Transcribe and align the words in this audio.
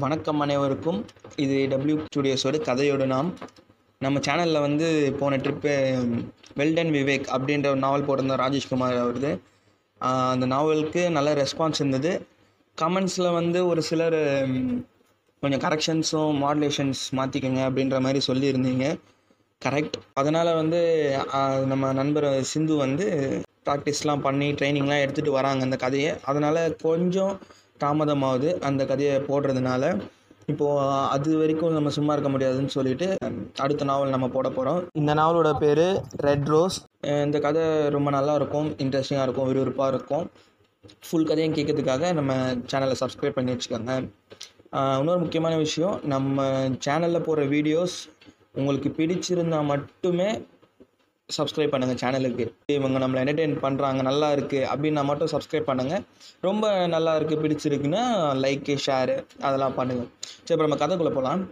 வணக்கம் 0.00 0.38
அனைவருக்கும். 0.44 0.98
இது 1.44 1.56
டபிள்யூ 1.70 1.96
ஸ்டுடியோஸோட 2.04 2.58
கதையோடு 2.68 3.06
நாம் 3.12 3.28
நம்ம 4.04 4.20
சேனலில் 4.26 4.64
வந்து 4.64 4.86
போன 5.18 5.38
ட்ரிப்பு 5.44 5.72
வெல்டன் 6.60 6.92
விவேக் 6.94 7.26
அப்படின்ற 7.34 7.66
ஒரு 7.72 7.80
நாவல் 7.84 8.06
போட்டிருந்தோம் 8.06 8.40
ராஜேஷ்குமார் 8.42 8.96
அவரது. 9.02 9.32
அந்த 10.32 10.46
நாவலுக்கு 10.54 11.02
நல்ல 11.16 11.34
ரெஸ்பான்ஸ் 11.42 11.80
இருந்தது. 11.82 12.12
கமெண்ட்ஸில் 12.78 13.30
வந்து 13.38 13.60
ஒரு 13.72 13.82
சிலர் 13.90 14.18
கொஞ்சம் 15.42 15.64
கரெக்ஷன்ஸும் 15.66 16.42
மாடுலேஷன்ஸ் 16.44 17.04
மாற்றிக்கங்க 17.20 17.62
அப்படின்ற 17.68 18.00
மாதிரி 18.06 18.22
சொல்லியிருந்தீங்க. 18.30 18.86
கரெக்ட் 19.62 19.98
அதனால் 20.22 20.58
வந்து 20.62 20.82
நம்ம 21.72 21.92
நண்பர் 22.02 22.30
சிந்து 22.52 22.76
வந்து 22.86 23.08
ப்ராக்டிஸ்லாம் 23.68 24.24
பண்ணி 24.28 24.50
ட்ரைனிங்லாம் 24.60 25.04
எடுத்துகிட்டு 25.06 25.40
வராங்க 25.40 25.68
அந்த 25.68 25.78
கதையை. 25.86 26.14
அதனால் 26.30 26.62
கொஞ்சம் 26.88 27.34
தாமதமாகுது. 27.84 28.50
அந்த 28.68 28.82
கதையை 28.90 29.14
போடுறதுனால 29.30 29.92
இப்போது 30.52 30.86
அது 31.14 31.30
வரைக்கும் 31.40 31.74
நம்ம 31.76 31.90
சும்மா 31.96 32.12
இருக்க 32.14 32.30
முடியாதுன்னு 32.34 32.74
சொல்லிட்டு 32.76 33.06
அடுத்த 33.64 33.84
நாவல் 33.90 34.14
நம்ம 34.14 34.28
போட 34.36 34.48
போகிறோம் 34.56 34.80
இந்த 35.00 35.12
நாவலோட 35.20 35.50
பேர் 35.62 35.84
ரெட் 36.26 36.48
ரோஸ் 36.52 36.78
இந்த 37.26 37.38
கதை 37.44 37.64
ரொம்ப 37.96 38.08
நல்லா 38.16 38.34
இருக்கும் 38.40 38.68
இன்ட்ரெஸ்டிங்காக 38.84 39.26
இருக்கும் 39.26 39.48
விறுவிறுப்பாக 39.50 39.92
இருக்கும். 39.94 40.24
ஃபுல் 41.06 41.28
கதையும் 41.28 41.54
கேட்கறதுக்காக 41.56 42.12
நம்ம 42.18 42.32
சேனலை 42.72 42.96
சப்ஸ்கிரைப் 43.02 43.36
பண்ணி 43.36 43.52
வச்சுக்கோங்க. 43.52 43.92
இன்னொரு 45.00 45.20
முக்கியமான 45.24 45.54
விஷயம் 45.66 45.96
நம்ம 46.14 46.46
சேனலில் 46.86 47.26
போடுற 47.26 47.44
வீடியோஸ் 47.54 47.96
உங்களுக்கு 48.58 48.90
பிடிச்சிருந்தா 48.98 49.60
மட்டுமே 49.72 50.30
சப்ஸ்கிரைப் 51.38 51.74
பண்ணுங்கள் 51.74 52.00
சேனலுக்கு 52.02 52.46
இவங்க 52.76 52.98
நம்மளை 53.04 53.22
என்டர்டெயின் 53.24 53.56
பண்ணுறாங்க 53.64 54.02
நல்லா 54.10 54.28
இருக்குது 54.36 54.68
அப்படின்னா 54.72 55.04
மட்டும் 55.10 55.32
சப்ஸ்கிரைப் 55.34 55.70
பண்ணுங்கள் 55.70 56.04
ரொம்ப 56.48 56.70
நல்லா 56.96 57.14
இருக்குது 57.20 57.42
பிடிச்சிருக்குன்னா 57.44 58.04
லைக்கு 58.44 58.76
ஷேரு 58.86 59.16
அதெல்லாம் 59.48 59.76
பண்ணுங்கள் 59.80 60.10
சரி 60.46 60.56
இப்போ 60.56 60.64
நம்ம 60.66 60.80
கதைக்குள்ளே 60.84 61.14
போகலாம் 61.18 61.42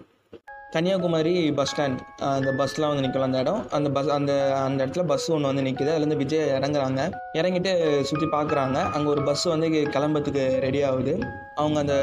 கன்னியாகுமரி 0.75 1.33
பஸ் 1.59 1.71
ஸ்டாண்ட் 1.71 2.01
அந்த 2.27 2.51
பஸ்லாம் 2.59 2.91
வந்து 2.91 3.05
நிற்கலாம் 3.05 3.29
அந்த 3.31 3.41
இடம். 3.45 3.63
அந்த 3.77 3.89
பஸ் 3.95 4.11
அந்த 4.17 4.33
அந்த 4.67 4.79
இடத்துல 4.85 5.05
பஸ் 5.13 5.27
ஒன்று 5.35 5.51
வந்து 5.51 5.65
நிற்கிது 5.67 5.91
அதுலேருந்து 5.95 6.19
விஜய் 6.21 6.53
இறங்குறாங்க. 6.59 7.01
இறங்கிட்டு 7.39 7.73
சுற்றி 8.11 8.27
பார்க்குறாங்க 8.37 8.77
அங்கே 8.95 9.09
ஒரு 9.15 9.23
பஸ் 9.29 9.45
வந்து 9.55 9.69
கிளம்புறதுக்கு 9.97 10.45
ரெடி 10.67 10.83
ஆகுது. 10.91 11.15
அவங்க 11.63 11.79
அந்த 11.85 11.97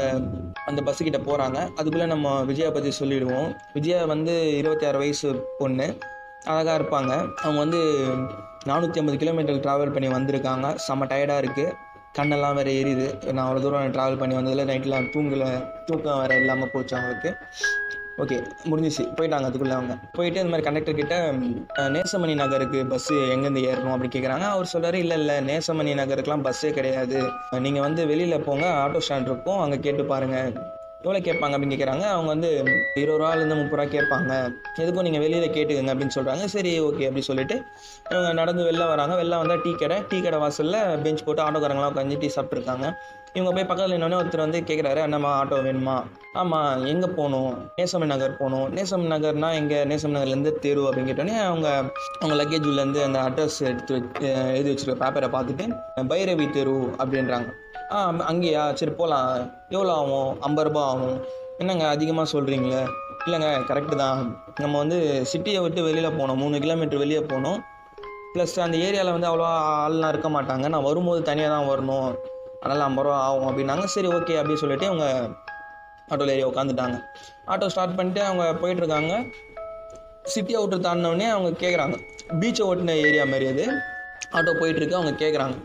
அந்த 0.70 0.82
பஸ்ஸுக்கிட்ட 0.88 1.20
போகிறாங்க 1.28 1.58
அதுக்குள்ளே 1.78 2.10
நம்ம 2.14 2.34
விஜயா 2.50 2.70
பற்றி 2.76 2.92
சொல்லிவிடுவோம் 3.00 3.50
விஜயா 3.78 4.02
வந்து 4.14 4.34
இருபத்தி 4.60 4.86
ஆறு 4.90 5.00
வயசு 5.04 5.30
பொண்ணு. 5.62 5.88
அழகாக 6.52 6.78
இருப்பாங்க. 6.80 7.12
அவங்க 7.44 7.58
வந்து 7.64 7.80
நானூற்றி 8.70 9.00
ஐம்பது 9.00 9.18
கிலோமீட்டர் 9.22 9.62
ட்ராவல் 9.66 9.94
பண்ணி 9.96 10.08
வந்திருக்காங்க. 10.16 10.68
செம்ம 10.86 11.08
டயர்டாக 11.12 11.42
இருக்குது 11.42 11.74
கண்ணெல்லாம் 12.18 12.56
வேறு 12.58 12.70
எரியுது. 12.80 13.06
நான் 13.34 13.44
அவ்வளோ 13.46 13.60
தூரம் 13.64 13.92
ட்ராவல் 13.96 14.20
பண்ணி 14.20 14.34
வந்ததில் 14.38 14.68
நைட்டில் 14.70 15.10
தூங்கலை 15.14 15.50
தூக்கம் 15.88 16.20
வேறு 16.22 16.40
இல்லாமல் 16.42 16.72
போச்சு 16.74 16.94
அவங்களுக்கு. 16.98 17.30
ஓகே 18.22 18.36
முடிஞ்சிச்சு. 18.70 19.04
போயிட்டாங்க 19.18 19.48
அதுக்குள்ளே 19.48 19.74
அவங்க. 19.76 19.94
போயிட்டு 20.16 20.40
இந்த 20.40 20.50
மாதிரி 20.52 20.66
கண்டக்டர் 20.68 20.98
கிட்ட 21.00 21.16
நேசமணி 21.96 22.34
நகருக்கு 22.40 22.80
பஸ்ஸு 22.92 23.16
எங்கேருந்து 23.34 23.62
ஏறணும்? 23.70 23.94
அப்படி 23.96 24.10
கேட்குறாங்க 24.14 24.46
அவர் 24.54 24.72
சொல்கிறார் 24.72 24.98
இல்லை 25.02 25.18
இல்லை. 25.20 25.36
நேசமணி 25.50 25.92
நகருக்குலாம் 26.00 26.44
பஸ்ஸே 26.46 26.70
கிடையாது. 26.78 27.20
நீங்கள் 27.66 27.86
வந்து 27.86 28.04
வெளியில் 28.12 28.44
போங்க. 28.48 28.66
ஆட்டோ 28.82 29.02
ஸ்டாண்ட் 29.06 29.30
இருக்கும். 29.32 29.62
அங்கே 29.64 29.78
கேட்டு 29.86 30.06
பாருங்கள் 30.12 30.50
எவ்வளோ 31.02 31.18
கேட்பாங்க 31.26 31.54
அப்படின்னு 31.56 31.74
கேட்குறாங்க 31.74 32.04
அவங்க 32.12 32.28
வந்து 32.34 32.48
இருபது 33.00 33.18
ரூபாலேருந்து 33.20 33.58
முப்பது 33.58 33.78
ரூபா 33.78 33.84
கேட்பாங்க. 33.92 34.32
எதுக்கும் 34.82 35.06
நீங்கள் 35.06 35.22
வெளியில் 35.24 35.54
கேட்டுக்கங்க 35.56 35.92
அப்படின்னு 35.94 36.16
சொல்கிறாங்க 36.16 36.44
சரி 36.54 36.72
ஓகே 36.86 37.06
அப்படி 37.08 37.22
சொல்லிட்டு 37.28 37.56
இவங்க 38.10 38.32
நடந்து 38.32 38.62
வெளில 38.70 38.86
வராங்க. 38.92 39.14
வெளில 39.20 39.38
வந்தால் 39.42 39.62
டீ 39.64 39.72
கடை 39.82 39.98
டீ 40.08 40.18
கடை 40.20 40.38
வாசலில் 40.44 40.80
பெஞ்ச் 41.04 41.24
போட்டு 41.24 41.44
ஆட்டோக்காரங்களாம் 41.44 41.92
உட்காந்து 41.94 42.18
டீ 42.18 42.30
சாப்பிட்ருக்காங்க 42.36 42.88
இவங்க 43.32 43.50
போய் 43.54 43.68
பக்கத்தில் 43.70 43.94
நின்னோடனே 43.94 44.18
ஒருத்தர் 44.20 44.44
வந்து 44.44 44.60
கேட்குறாரு 44.68 45.00
அண்ணம்மா 45.06 45.30
ஆட்டோ 45.40 45.56
வேணுமா? 45.66 45.96
ஆமாம் 46.32 46.84
எங்கே 46.84 47.08
போகணும்? 47.18 47.52
நேசம் 47.76 48.06
நகர் 48.06 48.36
போகணும். 48.36 48.68
நேசம் 48.72 49.04
நகர்னா 49.10 49.50
எங்கே? 49.54 49.84
நேசம் 49.84 50.14
நகர்லேருந்து 50.14 50.52
தெரு 50.64 50.82
அப்படின்னு 50.88 51.10
கேட்டோடனே 51.10 51.36
அவங்க 51.44 51.68
அவங்க 52.20 52.36
லக்கேஜ்லேருந்து 52.40 53.02
அந்த 53.02 53.20
அட்ரஸ் 53.28 53.60
எடுத்து 53.70 53.94
வச்சு 53.94 54.34
எழுதி 54.54 54.70
வச்சுருக்க 54.72 54.98
பேப்பரை 55.04 55.30
பார்த்துட்டு 55.36 55.66
பைரவி 56.12 56.48
தெரு 56.50 56.76
அப்படின்றாங்க. 56.98 57.50
ஆ 57.96 57.98
அங்கேயா? 58.30 58.62
சரி 58.78 58.92
போகலாம் 59.00 59.28
எவ்வளோ 59.74 59.92
ஆகும்? 60.00 60.30
ஐம்பது 60.46 60.66
ரூபா 60.68 60.82
ஆகும். 60.92 61.18
என்னங்க 61.60 61.84
அதிகமாக 61.88 62.32
சொல்கிறீங்களே 62.32 62.80
இல்லைங்க 63.24 63.48
கரெக்டு 63.68 63.94
தான். 64.02 64.18
நம்ம 64.62 64.74
வந்து 64.78 64.98
சிட்டியை 65.30 65.60
விட்டு 65.64 65.80
வெளியில் 65.86 66.16
போனோம் 66.18 66.40
மூணு 66.42 66.56
கிலோமீட்டர் 66.64 67.02
வெளியே 67.02 67.20
போகணும். 67.30 67.58
ப்ளஸ் 68.32 68.54
அந்த 68.66 68.76
ஏரியாவில் 68.86 69.14
வந்து 69.16 69.28
அவ்வளோவா 69.30 69.54
ஆள்லாம் 69.84 70.12
இருக்க 70.14 70.28
மாட்டாங்க. 70.28 70.68
நான் 70.74 70.86
வரும்போது 70.88 71.22
தனியாக 71.22 71.52
தான் 71.54 71.68
வரணும். 71.70 72.10
அதனால் 72.62 72.84
ஐம்பது 72.88 73.06
ரூபா 73.06 73.18
ஆகும் 73.28 73.48
அப்படின்னாங்க. 73.50 73.86
சரி 73.94 74.08
ஓகே 74.18 74.36
அப்படின்னு 74.40 74.62
சொல்லிட்டு 74.64 74.86
அவங்க 74.86 75.06
ஆட்டோவில் 76.10 76.34
ஏறி 76.34 76.44
உட்காந்துட்டாங்க 76.50 76.98
ஆட்டோ 77.52 77.66
ஸ்டார்ட் 77.66 77.96
பண்ணிட்டு 77.96 78.22
அவங்க 78.28 78.44
போயிட்டுருக்காங்க 78.60 79.14
சிட்டி 80.34 80.54
விட்டு 80.56 80.76
தாண்டினோடனே 80.86 81.26
அவங்க 81.34 81.50
கேட்குறாங்க 81.64 81.96
பீச்சை 82.40 82.62
ஓட்டின 82.70 82.96
ஏரியா 83.06 83.24
மாதிரி 83.32 83.46
அது. 83.52 83.66
ஆட்டோ 84.36 84.52
போயிட்டுருக்கு 84.60 84.98
அவங்க 85.00 85.12
கேட்குறாங்க 85.24 85.56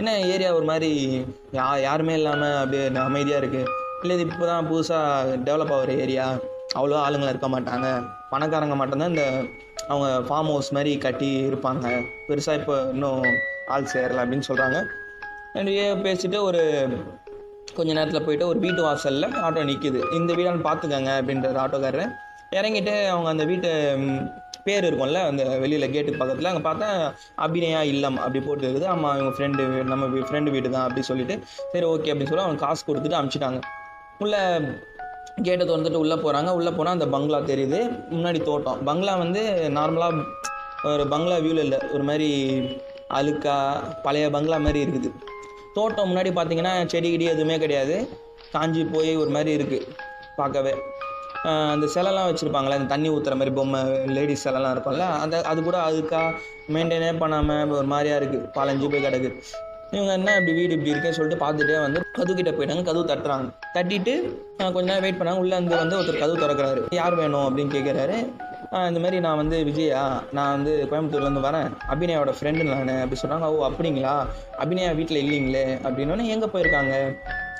என்ன 0.00 0.10
ஏரியா 0.34 0.50
ஒரு 0.58 0.66
மாதிரி 0.70 0.90
யா 1.58 1.66
யாருமே 1.86 2.14
இல்லாமல் 2.20 2.58
அப்படியே 2.60 2.84
அமைதியாக 3.08 3.42
இருக்குது 3.42 3.70
இல்லை 4.02 4.14
இது 4.16 4.24
இப்போ 4.26 4.46
தான் 4.46 4.68
புதுசாக 4.70 5.36
டெவலப் 5.46 5.72
ஆகிற 5.74 5.92
ஏரியா. 6.04 6.24
அவ்வளோ 6.78 6.96
ஆளுங்களாக 7.04 7.32
இருக்க 7.34 7.48
மாட்டாங்க. 7.54 7.88
பணக்காரங்க 8.32 8.76
மட்டும்தான் 8.80 9.12
இந்த 9.14 9.24
அவங்க 9.88 10.08
ஃபார்ம் 10.28 10.50
ஹவுஸ் 10.52 10.70
மாதிரி 10.76 10.92
கட்டி 11.04 11.28
இருப்பாங்க. 11.50 11.86
பெருசாக 12.28 12.60
இப்போ 12.60 12.76
இன்னும் 12.94 13.22
ஆள் 13.74 13.90
சேரலை 13.92 14.22
அப்படின்னு 14.24 14.48
சொல்கிறாங்க 14.48 14.78
அப்படியே 15.54 15.84
பேசிட்டு 16.06 16.38
ஒரு 16.48 16.62
கொஞ்ச 17.76 17.90
நேரத்தில் 17.98 18.24
போயிட்டு 18.26 18.48
ஒரு 18.52 18.58
வீட்டு 18.64 18.80
வாசலில் 18.86 19.28
ஆட்டோ 19.46 19.62
நிற்கிது 19.70 20.00
இந்த 20.18 20.30
வீடான்னு 20.38 20.66
பார்த்துக்கங்க 20.68 21.10
அப்படின்றது 21.20 21.62
ஆட்டோக்காரர். 21.64 22.12
இறங்கிட்டு 22.58 22.94
அவங்க 23.12 23.28
அந்த 23.34 23.44
வீட்டு 23.44 23.70
பேர் 24.66 24.86
இருக்கும்ல 24.88 25.20
அந்த 25.30 25.42
வெளியில் 25.62 25.92
கேட்டுக்கு 25.94 26.20
பக்கத்தில். 26.22 26.50
அங்கே 26.50 26.64
பார்த்தா 26.68 26.88
அபிநயா 27.46 27.80
இல்லம் 27.92 28.18
அப்படி 28.24 28.40
போட்டு 28.46 28.64
இருக்குது 28.66 28.88
ஆமாம் 28.92 29.16
இவங்க 29.18 29.32
ஃப்ரெண்டு 29.36 29.64
நம்ம 29.92 30.08
ஃப்ரெண்டு 30.28 30.52
வீடு 30.54 30.74
தான் 30.76 30.86
அப்படி 30.86 31.04
சொல்லிட்டு 31.10 31.36
சரி 31.72 31.86
ஓகே 31.92 32.10
அப்படின்னு 32.12 32.32
சொல்லி 32.32 32.46
அவங்க 32.46 32.64
காசு 32.66 32.82
கொடுத்துட்டு 32.88 33.18
அனுப்பிச்சிட்டாங்க 33.18 33.60
உள்ளே 34.24 34.42
கேட்டை 35.46 35.64
திறந்துட்டு 35.68 36.00
உள்ளே 36.04 36.16
போகிறாங்க 36.22 36.50
உள்ளே 36.58 36.70
போனால் 36.78 36.96
அந்த 36.96 37.06
பங்களா 37.14 37.38
தெரியுது. 37.50 37.78
முன்னாடி 38.14 38.38
தோட்டம். 38.48 38.80
பங்களா 38.88 39.12
வந்து 39.24 39.42
நார்மலாக 39.76 40.24
ஒரு 40.90 41.04
பங்களா 41.12 41.36
வியூவில் 41.44 41.62
இல்லை. 41.66 41.78
ஒரு 41.94 42.04
மாதிரி 42.08 42.28
அழுக்கா 43.18 43.56
பழைய 44.06 44.26
பங்களா 44.36 44.58
மாதிரி 44.66 44.80
இருக்குது. 44.84 45.10
தோட்டம் 45.76 46.08
முன்னாடி 46.10 46.30
பார்த்தீங்கன்னா 46.38 46.74
செடி 46.92 47.08
கிடி 47.12 47.26
எதுவுமே 47.34 47.56
கிடையாது. 47.64 47.96
காஞ்சி 48.54 48.82
போய் 48.94 49.12
ஒரு 49.22 49.30
மாதிரி 49.36 49.52
இருக்குது 49.58 49.86
பார்க்கவே. 50.40 50.72
அந்த 51.72 51.86
சிலைலாம் 51.94 52.28
வச்சுருப்பாங்களே 52.28 52.76
அந்த 52.78 52.88
தண்ணி 52.92 53.08
ஊற்றுற 53.14 53.34
மாதிரி 53.38 53.52
பொம்மை 53.58 53.80
லேடிஸ் 54.16 54.44
சிலைலாம் 54.46 54.74
இருக்கும்ல 54.74 55.06
அந்த 55.24 55.36
அது 55.50 55.60
கூட 55.68 55.78
அதுக்காக 55.88 56.28
மெயின்டைனே 56.74 57.10
பண்ணாமல் 57.22 57.74
ஒரு 57.78 57.88
மாதிரியா 57.92 58.16
இருக்குது 58.20 58.48
பாலஞ்சு 58.56 58.90
போய் 58.92 59.04
கிடக்கு. 59.06 59.30
இவங்க 59.96 60.12
என்ன 60.18 60.34
இப்படி 60.38 60.52
வீடு 60.58 60.74
இப்படி 60.76 60.92
இருக்கேன்னு 60.92 61.16
சொல்லிட்டு 61.16 61.42
பார்த்துட்டே 61.42 61.80
வந்து 61.86 62.00
கதுக்கிட்ட 62.18 62.52
போயிட்டாங்க 62.58 62.84
கதவு 62.88 63.10
தட்டுறாங்க. 63.10 63.48
தட்டிட்டு 63.74 64.14
கொஞ்ச 64.76 64.86
நேரம் 64.90 65.04
வெயிட் 65.06 65.18
பண்ணாங்க 65.20 65.42
உள்ளே 65.42 65.56
வந்து 65.82 65.98
ஒருத்தர் 65.98 66.22
கதவு 66.22 66.42
திறக்கிறாரு. 66.44 66.82
யார் 67.00 67.18
வேணும் 67.20 67.46
அப்படின்னு 67.48 67.74
கேட்குறாரு 67.76 68.16
இந்த 68.90 69.00
மாதிரி 69.04 69.16
நான் 69.24 69.40
வந்து 69.40 69.56
விஜயா 69.68 70.02
நான் 70.36 70.52
வந்து 70.56 70.72
கோயம்புத்தூர்லேருந்து 70.90 71.46
வரேன் 71.46 71.68
அபிநயாவோட 71.94 72.32
ஃப்ரெண்டு 72.36 72.62
நான் 72.68 73.02
அப்படி 73.02 73.20
சொல்கிறாங்க 73.22 73.48
ஓ 73.54 73.58
அப்படிங்களா? 73.68 74.14
அபிநயா 74.62 74.92
வீட்டில் 75.00 75.22
இல்லைங்களே? 75.24 75.64
அப்படின்னோடனே 75.86 76.26
எங்கே 76.34 76.48
போயிருக்காங்க? 76.54 76.94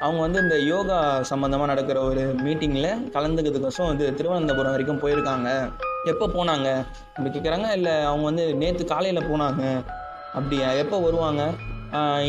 அவங்க 0.04 0.20
வந்து 0.24 0.38
இந்த 0.44 0.56
யோகா 0.72 0.96
சம்மந்தமாக 1.30 1.70
நடக்கிற 1.72 1.98
ஒரு 2.10 2.22
மீட்டிங்கில் 2.44 2.88
கலந்துக்கிறதுக்கோசம் 3.16 3.90
வந்து 3.90 4.06
திருவனந்தபுரம் 4.18 4.74
வரைக்கும் 4.74 5.02
போயிருக்காங்க. 5.02 5.48
எப்போ 6.12 6.26
போனாங்க? 6.36 6.68
அப்படி 7.14 7.30
கேட்குறாங்க 7.34 7.68
இல்லை 7.78 7.94
அவங்க 8.10 8.24
வந்து 8.30 8.44
நேற்று 8.62 8.84
காலையில் 8.92 9.28
போனாங்க. 9.30 9.62
அப்படியா? 10.38 10.68
எப்போ 10.82 10.98
வருவாங்க? 11.06 11.42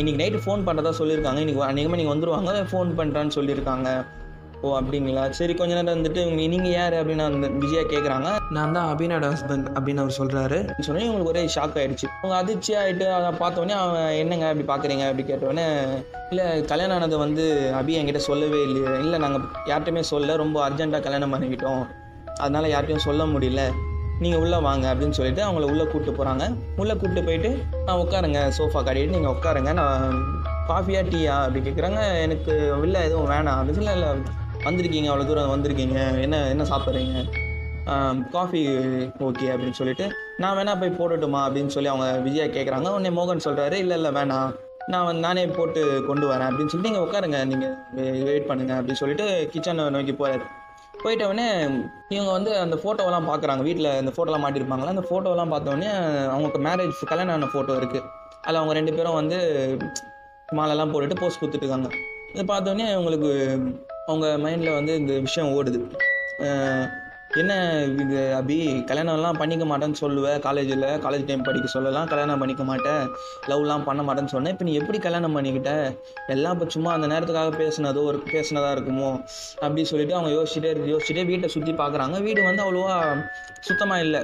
இன்னைக்கு 0.00 0.20
நைட்டு 0.22 0.44
ஃபோன் 0.44 0.64
பண்ணுறதா 0.66 0.92
சொல்லியிருக்காங்க. 1.00 1.40
இன்றைக்கி 1.44 1.62
அநேகமாக 1.70 1.98
நீங்கள் 2.00 2.14
வந்துடுவாங்க 2.14 2.52
ஃபோன் 2.72 2.90
பண்ணுறான்னு 2.98 3.36
சொல்லியிருக்காங்க. 3.38 3.88
ஓ 4.64 4.68
அப்படிங்களா? 4.78 5.22
சரி 5.38 5.52
கொஞ்ச 5.58 5.72
நேரம் 5.76 5.94
வந்துட்டு 5.94 6.22
நீங்கள் 6.52 6.74
யார் 6.74 6.94
அப்படின்னு 6.98 7.24
அந்த 7.28 7.48
விஜயா 7.62 7.82
கேட்குறாங்க 7.92 8.28
நான் 8.56 8.74
தான் 8.76 8.88
அபினோட 8.92 9.28
ஹஸ்பண்ட் 9.32 9.66
அப்படின்னு 9.76 10.02
அவர் 10.02 10.18
சொல்கிறாரு 10.18 10.58
சொன்னேன் 10.86 11.06
இவங்களுக்கு 11.06 11.32
ஒரே 11.32 11.42
ஷாக் 11.54 11.78
ஆயிடுச்சு. 11.80 12.06
அவங்க 12.20 12.36
அதிர்ச்சி 12.42 12.72
ஆகிட்டு 12.82 13.06
அதை 13.18 13.30
பார்த்தோன்னே 13.42 13.74
அவன் 13.82 14.10
என்னங்க 14.20 14.46
அப்படி 14.50 14.66
பார்க்குறீங்க 14.72 15.06
அப்படி 15.08 15.24
கேட்டோடனே 15.30 15.66
இல்லை 16.32 16.46
கல்யாணம் 16.70 16.96
ஆனது 16.98 17.18
வந்து 17.24 17.46
அபி 17.80 17.96
என்கிட்ட 18.00 18.22
சொல்லவே 18.28 18.60
இல்லையே. 18.68 18.92
இல்லை 19.06 19.18
நாங்கள் 19.24 19.44
யார்கிட்டையுமே 19.70 20.04
சொல்ல 20.12 20.36
ரொம்ப 20.44 20.58
அர்ஜென்ட்டாக 20.68 21.06
கல்யாணம் 21.06 21.34
பண்ணிக்கிட்டோம். 21.34 21.82
அதனால 22.44 22.70
யார்கிட்டையும் 22.74 23.08
சொல்ல 23.08 23.24
முடியல. 23.34 23.64
நீங்கள் 24.22 24.42
உள்ளே 24.44 24.58
வாங்க 24.66 24.84
அப்படின்னு 24.92 25.16
சொல்லிட்டு 25.18 25.42
அவங்கள 25.44 25.68
உள்ளே 25.72 25.84
கூப்பிட்டு 25.92 26.12
போகிறாங்க 26.18 26.44
உள்ளே 26.82 26.94
கூப்பிட்டு 26.94 27.22
போயிட்டு 27.28 27.50
நான் 27.86 28.00
உட்காருங்க. 28.04 28.40
சோஃபா 28.58 28.80
கட்டிட்டு 28.88 29.16
நீங்கள் 29.16 29.34
உட்காருங்க. 29.36 29.72
நான் 29.80 30.14
காஃபியா 30.68 31.00
டீயா 31.12 31.34
அப்படி 31.46 31.62
கேட்குறாங்க 31.66 32.02
எனக்கு 32.26 32.52
இல்லை 32.86 33.00
எதுவும் 33.08 33.30
வேணாம். 33.32 33.58
அப்படின்னு 33.60 33.94
இல்லை 33.96 34.10
வந்திருக்கீங்க 34.64 35.08
அவ்வளோ 35.10 35.26
தூரம் 35.26 35.54
வந்திருக்கீங்க 35.54 35.98
என்ன 36.18 36.36
என்ன 36.48 36.64
சாப்பிட்றீங்க? 36.64 37.16
காஃபி 38.32 38.60
ஓகே 39.26 39.46
அப்படின்னு 39.52 39.78
சொல்லிட்டு 39.78 40.04
நான் 40.38 40.56
வேணா 40.58 40.74
போய் 40.78 40.96
போட்டுட்டுமா 40.98 41.40
அப்படின்னு 41.46 41.74
சொல்லி 41.74 41.90
அவங்க 41.90 42.06
விஜயா 42.20 42.46
கேட்குறாங்க 42.48 42.88
உடனே 42.90 43.10
மோகன் 43.10 43.44
சொல்கிறாரு 43.46 43.76
இல்லை 43.78 43.96
இல்லை 43.96 44.10
வேணாம் 44.10 44.52
நான் 44.88 45.04
வந்து 45.04 45.22
நானே 45.22 45.42
போட்டு 45.50 45.80
கொண்டு 46.06 46.24
வரேன் 46.26 46.48
அப்படின்னு 46.48 46.72
சொல்லிட்டு 46.72 46.90
நீங்கள் 46.90 47.06
உட்காருங்க 47.06 47.38
நீங்கள் 47.44 47.74
வெயிட் 48.28 48.48
பண்ணுங்க 48.48 48.72
அப்படின்னு 48.74 49.00
சொல்லிட்டு 49.02 49.26
கிச்சனை 49.52 49.84
நோக்கி 49.90 50.14
போகிறாரு 50.14 50.44
போயிட்டவனே 51.02 51.46
இவங்க 52.08 52.30
வந்து 52.32 52.50
அந்த 52.58 52.76
ஃபோட்டோவெல்லாம் 52.82 53.28
பார்க்குறாங்க 53.30 53.62
வீட்டில் 53.62 53.90
அந்த 54.00 54.12
ஃபோட்டோலாம் 54.14 54.44
மாட்டிருப்பாங்களா 54.44 54.94
அந்த 54.94 55.06
ஃபோட்டோலாம் 55.08 55.52
பார்த்தோன்னே 55.54 55.90
அவங்களுக்கு 56.30 56.60
மேரேஜ் 56.66 57.00
கல்யாணம் 57.04 57.34
ஆன 57.34 57.50
ஃபோட்டோ 57.54 57.76
இருக்குது 57.80 58.06
அதில் 58.44 58.60
அவங்க 58.60 58.74
ரெண்டு 58.74 58.94
பேரும் 58.96 59.18
வந்து 59.20 59.38
மாலைலாம் 60.50 60.92
போட்டுட்டு 60.92 61.20
போஸ்ட் 61.20 61.40
கொடுத்துட்ருக்காங்க 61.40 61.90
இதை 62.34 62.44
பார்த்தோன்னே 62.46 62.86
அவங்களுக்கு 62.92 63.30
அவங்க 64.10 64.26
மைண்டில் 64.44 64.76
வந்து 64.78 64.92
இந்த 65.00 65.12
விஷயம் 65.26 65.52
ஓடுது. 65.56 65.80
என்ன 67.40 67.52
இது 68.02 68.18
அபி? 68.38 68.56
கல்யாணம்லாம் 68.88 69.38
பண்ணிக்க 69.40 69.64
மாட்டேன்னு 69.70 69.98
சொல்லுவேன் 70.02 70.36
காலேஜில் 70.44 70.84
காலேஜ் 71.04 71.24
டைம் 71.28 71.44
படிக்க 71.46 71.68
சொல்லலாம் 71.74 72.10
கல்யாணம் 72.10 72.40
பண்ணிக்க 72.42 72.64
மாட்டேன் 72.68 73.02
லவ்லாம் 73.50 73.86
பண்ண 73.88 74.02
மாட்டேன்னு 74.08 74.32
சொன்னேன் 74.34 74.54
இப்போ 74.54 74.66
நீ 74.68 74.74
எப்படி 74.80 74.98
கல்யாணம் 75.06 75.34
பண்ணிக்கிட்ட? 75.36 75.72
எல்லாம் 76.34 76.54
இப்போ 76.56 76.68
சும்மா 76.76 76.92
அந்த 76.96 77.08
நேரத்துக்காக 77.12 77.52
பேசினதோ 77.62 78.04
ஒரு 78.10 78.20
பேசினதாக 78.34 78.76
இருக்குமோ 78.76 79.10
அப்படி 79.64 79.84
சொல்லிட்டு 79.92 80.16
அவங்க 80.18 80.32
யோசிச்சுட்டே 80.36 80.72
யோசிச்சுட்டே 80.92 81.26
வீட்டை 81.32 81.50
சுற்றி 81.56 81.74
பார்க்குறாங்க 81.82 82.22
வீடு 82.28 82.48
வந்து 82.50 82.64
அவ்வளோவா 82.66 82.96
சுத்தமாக 83.68 84.04
இல்லை. 84.06 84.22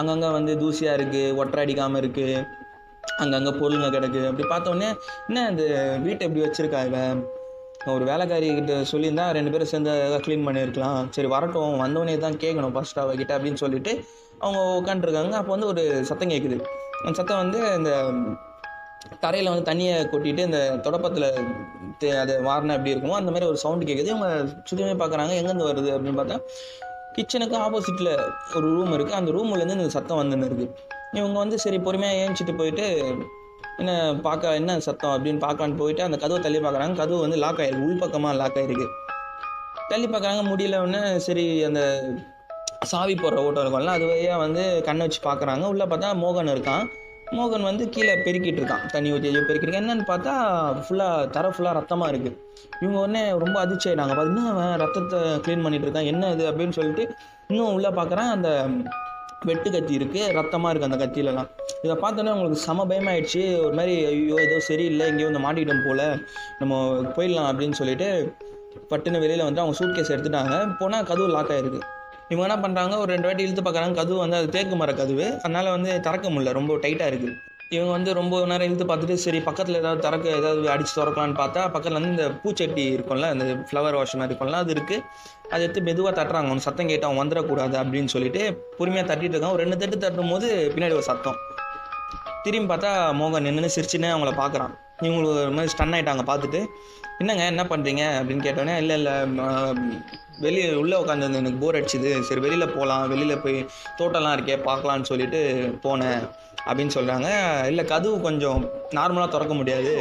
அங்கங்கே 0.00 0.30
வந்து 0.38 0.54
தூசியாக 0.64 0.98
இருக்குது 1.00 1.36
ஒட்டரை 1.42 1.64
அடிக்காமல் 1.66 2.02
இருக்குது 2.04 2.38
அங்கங்கே 3.22 3.52
பொருளுங்க 3.60 3.88
கிடக்கு. 3.98 4.20
அப்படி 4.30 4.46
பார்த்தோன்னே 4.54 4.90
என்ன 5.28 5.46
இந்த 5.52 5.64
வீட்டை 6.06 6.22
எப்படி 6.28 6.44
வச்சுருக்கா 6.46 6.82
இவன் 6.90 7.22
ஒரு 7.90 8.04
வேலைக்காரிக்கிட்ட 8.08 8.74
சொல்லியிருந்தா 8.90 9.24
ரெண்டு 9.36 9.52
பேரும் 9.52 9.70
சேர்ந்து 9.70 9.92
க்ளீன் 10.24 10.44
பண்ணியிருக்கலாம். 10.46 11.08
சரி 11.14 11.28
வரட்டும். 11.34 11.74
வந்தோடனே 11.84 12.14
தான் 12.24 12.38
கேட்கணும் 12.44 12.74
ஃபஸ்ட் 12.76 13.00
அவகிட்ட 13.04 13.32
அப்படின்னு 13.36 13.62
சொல்லிட்டு 13.64 13.92
அவங்க 14.44 14.60
உட்காந்துருக்காங்க 14.80 15.36
அப்போ 15.40 15.52
வந்து 15.54 15.68
ஒரு 15.72 15.82
சத்தம் 16.10 16.32
கேட்குது. 16.34 16.58
அந்த 17.04 17.14
சத்தம் 17.20 17.42
வந்து 17.42 17.60
இந்த 17.78 17.90
தரையில் 19.24 19.50
வந்து 19.52 19.68
தண்ணியை 19.70 19.94
கொட்டிட்டு 20.12 20.42
இந்த 20.48 20.60
தொடப்பத்தில் 20.86 21.28
அதை 22.22 22.34
வாரினா 22.48 22.76
எப்படி 22.78 22.94
இருக்குமோ 22.94 23.18
அந்த 23.20 23.30
மாதிரி 23.34 23.48
ஒரு 23.50 23.58
சவுண்டு 23.64 23.88
கேட்குது. 23.90 24.12
இவங்க 24.14 24.30
சுத்தமே 24.68 24.94
பார்க்குறாங்க. 25.02 25.32
எங்கேருந்து 25.40 25.70
வருது 25.70 25.90
அப்படின்னு 25.96 26.20
பார்த்தா 26.20 26.38
கிச்சனுக்கு 27.16 27.56
ஆப்போசிட்டில் 27.64 28.12
ஒரு 28.56 28.66
ரூம் 28.74 28.94
இருக்குது 28.96 29.18
அந்த 29.20 29.30
ரூம்லேருந்து 29.36 29.78
இந்த 29.78 29.92
சத்தம் 29.96 30.20
வந்துன்னு 30.22 30.46
இருக்குது 30.48 30.70
இவங்க 31.18 31.36
வந்து 31.44 31.56
சரி 31.64 31.78
பொறுமையாக 31.86 32.20
ஏஞ்சிட்டு 32.24 32.54
போயிட்டு 32.60 32.86
என்ன 33.80 33.92
பார்க்க 34.26 34.58
என்ன 34.60 34.78
சத்தம் 34.86 35.14
அப்படின்னு 35.16 35.40
பார்க்கலான்னு 35.46 35.80
போயிட்டு 35.82 36.02
அந்த 36.06 36.16
கதவை 36.24 36.40
தள்ளி 36.46 36.60
பார்க்குறாங்க. 36.64 36.96
கதவு 37.02 37.20
வந்து 37.26 37.38
லாக் 37.44 37.60
ஆயிருக்கு. 37.62 37.86
உள்பக்கமாக 37.88 38.40
லாக் 38.40 38.58
ஆகிருக்கு 38.60 38.88
தள்ளி 39.92 40.06
பார்க்குறாங்க. 40.08 40.42
முடியல 40.50 40.82
உடனே 40.84 41.02
சரி 41.26 41.46
அந்த 41.68 41.80
சாவி 42.90 43.14
போடுற 43.22 43.40
ஓட்டம் 43.46 43.62
இருக்கும்ல 43.64 43.94
அது 43.98 44.04
வழியாக 44.10 44.42
வந்து 44.44 44.62
கண்ணை 44.86 45.02
வச்சு 45.06 45.20
பார்க்குறாங்க. 45.28 45.64
உள்ளே 45.72 45.86
பார்த்தா 45.90 46.08
மோகன் 46.22 46.52
இருக்கான். 46.54 46.84
மோகன் 47.36 47.66
வந்து 47.68 47.84
கீழே 47.94 48.14
பெருக்கிட்டு 48.24 48.60
இருக்கான். 48.60 48.82
தண்ணி 48.94 49.12
ஊற்றி 49.12 49.28
ஐயோ 49.28 49.42
பெருக்கிட்டு 49.48 49.78
என்னன்னு 49.80 50.04
பார்த்தா 50.10 50.32
ஃபுல்லாக 50.86 51.28
தர 51.36 51.52
ஃபுல்லாக 51.54 51.76
ரத்தமாக 51.78 52.10
இருக்குது 52.12 52.36
இவங்க 52.82 52.98
உடனே 53.04 53.22
ரொம்ப 53.44 53.56
அதிர்ச்சி 53.64 53.86
ஆயிட்டாங்க. 53.90 54.14
பார்த்தீங்கன்னா 54.16 54.50
அவன் 54.54 54.74
ரத்தத்தை 54.82 55.20
க்ளீன் 55.44 55.64
பண்ணிகிட்டு 55.66 55.88
இருக்கான்? 55.88 56.10
என்ன 56.12 56.32
இது 56.34 56.44
அப்படின்னு 56.50 56.76
சொல்லிட்டு 56.78 57.04
இன்னும் 57.50 57.74
உள்ளே 57.76 57.92
பார்க்குறான். 58.00 58.30
அந்த 58.36 58.50
வெட்டு 59.50 59.68
கத்தி 59.74 59.94
இருக்குது 59.98 60.30
ரத்தமாக 60.38 60.70
இருக்குது 60.72 60.88
அந்த 60.90 60.98
கத்தியிலலாம். 61.02 61.48
இதை 61.84 61.94
பார்த்தோன்னே 62.02 62.32
உங்களுக்கு 62.36 62.64
செம 62.66 62.86
பயமாயிடுச்சு. 62.90 63.42
ஒரு 63.64 63.74
மாதிரி 63.78 63.94
ஐயோ 64.10 64.36
ஏதோ 64.46 64.58
சரியில்லை 64.68 65.06
எங்கேயோ 65.10 65.28
வந்து 65.30 65.44
மாட்டிக்கிட்டோம் 65.46 65.86
போல். 65.88 66.04
நம்ம 66.60 66.80
போயிடலாம் 67.16 67.48
அப்படின்னு 67.50 67.78
சொல்லிட்டு 67.80 68.08
பட்டுன்னு 68.90 69.22
வெளியில் 69.24 69.46
வந்து 69.48 69.62
அவங்க 69.62 69.76
சூட் 69.78 69.96
கேஸ் 69.96 70.12
எடுத்துட்டாங்க. 70.14 70.54
போனால் 70.80 71.08
கதவு 71.10 71.28
லாக் 71.36 71.54
ஆயிருக்கு. 71.56 71.80
இவங்க 72.32 72.44
என்ன 72.48 72.58
பண்ணுறாங்க 72.64 72.94
ஒரு 73.02 73.10
ரெண்டு 73.14 73.28
வாட்டி 73.28 73.46
இழுத்து 73.46 73.62
பார்க்குறாங்க. 73.64 73.96
கதவு 74.00 74.18
வந்து 74.24 74.38
அது 74.40 74.48
தேக்கு 74.56 74.76
மர 74.82 74.92
கதவு. 75.00 75.26
அதனால் 75.44 75.74
வந்து 75.76 75.90
திறக்க 76.06 76.28
முடியல. 76.30 76.52
ரொம்ப 76.60 76.76
டைட்டாக 76.84 77.10
இருக்குது 77.12 77.34
இவங்க 77.74 77.90
வந்து 77.96 78.10
ரொம்ப 78.18 78.38
நேரம் 78.50 78.68
இழுத்து 78.68 78.86
பார்த்துட்டு 78.88 79.14
சரி 79.22 79.38
பக்கத்தில் 79.46 79.78
ஏதாவது 79.80 80.02
திறக்க 80.06 80.26
ஏதாவது 80.40 80.62
அடித்து 80.72 80.92
திறக்கலான்னு 80.98 81.36
பார்த்தா 81.40 81.60
பக்கத்தில் 81.74 81.98
வந்து 81.98 82.12
இந்த 82.14 82.26
பூச்சட்டி 82.42 82.84
இருக்கும்ல 82.94 83.28
அந்த 83.34 83.44
ஃப்ளவர் 83.68 83.96
வாஷ் 83.98 84.14
மாதிரி 84.20 84.32
இருக்கும்ல 84.32 84.60
அது 84.64 84.74
இருக்குது 84.76 85.04
அதை 85.52 85.60
எடுத்து 85.66 85.86
மெதுவாக 85.88 86.12
தட்டுறாங்க. 86.18 86.50
அவன் 86.50 86.66
சத்தம் 86.66 86.90
கேட்டு 86.90 87.08
அவன் 87.08 87.20
வந்துடக்கூடாது 87.22 87.76
அப்படின்னு 87.82 88.12
சொல்லிட்டு 88.14 88.42
பொறுமையாக 88.78 89.06
தட்டிட்டு 89.10 89.34
இருக்கான். 89.36 89.54
ஒரு 89.56 89.62
ரெண்டு 89.64 89.80
தட்டு 89.82 89.98
தட்டும் 90.04 90.32
போது 90.34 90.48
பின்னாடி 90.74 90.96
ஒரு 90.98 91.06
சத்தம். 91.10 91.38
திரும்பி 92.44 92.70
பார்த்தா 92.72 92.90
மோகன் 93.20 93.46
நின்று 93.48 93.74
சிரிச்சுன்னு 93.76 94.12
அவங்கள 94.14 94.32
பார்க்குறான். 94.42 94.72
இவங்களுக்கு 95.06 95.34
ஒரு 95.44 95.54
மாதிரி 95.56 95.72
ஸ்டன் 95.74 95.94
ஆகிட்டாங்க 95.96 96.24
பார்த்துட்டு. 96.30 96.60
என்னங்க 97.22 97.44
என்ன 97.52 97.64
பண்ணுறீங்க 97.72 98.04
அப்படின்னு 98.18 98.46
கேட்டோன்னே 98.48 98.76
இல்லை 98.82 98.96
இல்லை 99.00 99.14
வெளியே 100.44 100.68
உள்ளே 100.82 100.96
உட்காந்து 101.02 101.40
எனக்கு 101.40 101.60
போர் 101.64 101.78
அடிச்சுது. 101.78 102.12
சரி 102.28 102.40
வெளியில் 102.46 102.72
போகலாம் 102.76 103.04
வெளியில் 103.12 103.42
போய் 103.44 103.58
தோட்டம்லாம் 103.98 104.36
இருக்கே 104.36 104.56
பார்க்கலான்னு 104.68 105.10
சொல்லிட்டு 105.10 105.40
போனேன். 105.84 106.22
அப்படின்னு 106.68 106.94
சொல்கிறாங்க 106.96 107.28
இல்லை 107.70 107.84
கதவு 107.92 108.16
கொஞ்சம் 108.28 108.60
நார்மலாக 108.98 109.30
திறக்க 109.36 109.54
முடியாது. 109.60 109.94